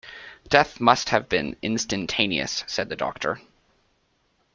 "Death 0.49 0.79
must 0.79 1.09
have 1.09 1.29
been 1.29 1.57
instantaneous," 1.61 2.63
said 2.65 2.89
the 2.89 2.95
doctor. 2.95 3.39